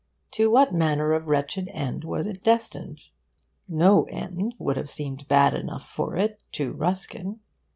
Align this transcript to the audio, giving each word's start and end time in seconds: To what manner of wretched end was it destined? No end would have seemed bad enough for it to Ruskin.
To 0.31 0.49
what 0.49 0.73
manner 0.73 1.13
of 1.13 1.27
wretched 1.27 1.69
end 1.71 2.03
was 2.03 2.25
it 2.25 2.41
destined? 2.41 3.09
No 3.67 4.05
end 4.05 4.55
would 4.57 4.75
have 4.75 4.89
seemed 4.89 5.27
bad 5.27 5.53
enough 5.53 5.87
for 5.87 6.15
it 6.15 6.41
to 6.53 6.71
Ruskin. 6.73 7.39